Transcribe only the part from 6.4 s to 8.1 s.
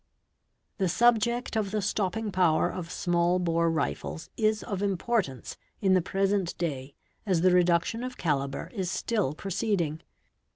day as the reduction